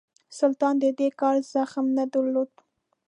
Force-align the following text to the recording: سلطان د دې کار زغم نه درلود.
سلطان 0.37 0.75
د 0.83 0.85
دې 0.99 1.09
کار 1.19 1.35
زغم 1.51 1.85
نه 1.97 2.05
درلود. 2.13 2.51